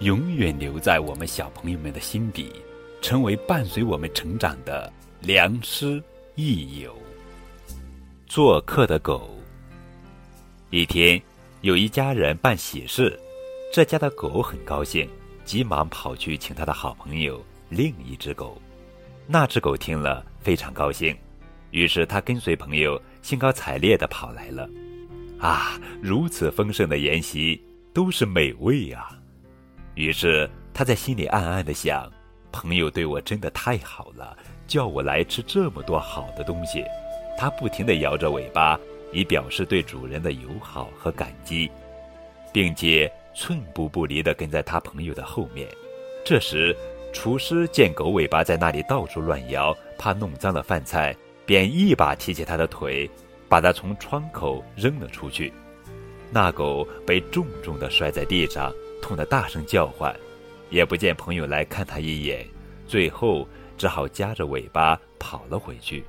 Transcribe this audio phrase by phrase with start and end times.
[0.00, 2.52] 永远留在我们小朋友们的心底，
[3.00, 6.02] 成为伴随我们成长的良师
[6.34, 6.94] 益友。
[8.26, 9.30] 做客的狗。
[10.70, 11.20] 一天，
[11.60, 13.18] 有一家人办喜事，
[13.72, 15.08] 这家的狗很高兴，
[15.44, 18.60] 急忙跑去请他的好朋友另一只狗。
[19.26, 21.16] 那只狗听了非常高兴，
[21.70, 24.68] 于是他跟随朋友兴高采烈的跑来了。
[25.38, 29.16] 啊，如此丰盛的筵席，都是美味啊！
[29.94, 32.10] 于是他在心里暗暗的想
[32.50, 34.36] ：“朋友对我真的太好了，
[34.66, 36.84] 叫我来吃这么多好的东西。”
[37.36, 38.78] 他不停地摇着尾巴，
[39.12, 41.70] 以表示对主人的友好和感激，
[42.52, 45.68] 并且寸步不离地跟在他朋友的后面。
[46.24, 46.76] 这时，
[47.12, 51.14] 厨师见狗尾巴在那里到处乱摇，怕弄脏了饭菜，
[51.44, 53.10] 便一把提起他的腿，
[53.48, 55.52] 把他从窗口扔了出去。
[56.30, 58.72] 那狗被重重地摔在地上。
[59.04, 60.18] 痛得大声叫唤，
[60.70, 62.48] 也不见朋友来看他一眼，
[62.86, 63.46] 最后
[63.76, 66.02] 只好夹着尾巴跑了回去。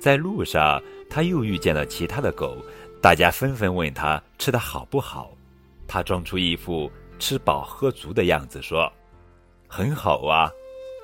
[0.00, 2.56] 在路上，他又遇见了其他的狗，
[3.02, 5.36] 大家纷纷问他吃的好不好。
[5.86, 8.90] 他装出一副吃饱喝足的样子，说
[9.68, 10.50] ：“很好啊，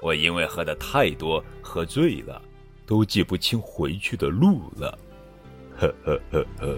[0.00, 2.41] 我因为喝的太多，喝醉了，
[2.87, 4.99] 都记不清回去的路了。
[5.77, 6.75] ”呵呵呵呵。